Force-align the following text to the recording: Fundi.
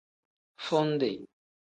Fundi. 0.67 1.11